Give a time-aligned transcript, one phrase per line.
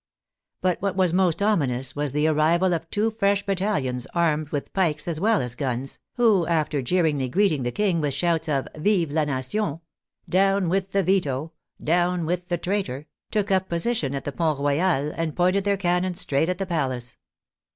[0.61, 5.07] But what was most ominous was the arrival of two fresh battalions armed with pikes
[5.07, 9.25] as well as guns, who after jeeringly greeting the King with shouts of" Vive la
[9.25, 9.79] nation!"
[10.27, 11.51] Down with the veto!""
[11.93, 15.77] Down with the traitor!" took up a position at the Pont Royal and pointed their
[15.77, 17.17] cannon straight at the palace.